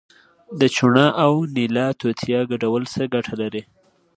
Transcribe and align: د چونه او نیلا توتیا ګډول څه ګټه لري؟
د 0.59 0.61
چونه 0.75 1.03
او 1.23 1.33
نیلا 1.55 1.87
توتیا 2.01 2.39
ګډول 2.51 2.83
څه 2.93 3.01
ګټه 3.13 3.33
لري؟ 3.41 3.61